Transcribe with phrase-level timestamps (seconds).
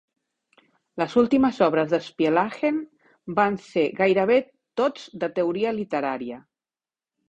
[1.01, 2.81] Les últimes obres de Spielhagen
[3.43, 4.43] van ser gairebé
[4.85, 6.47] tots de teoria literària.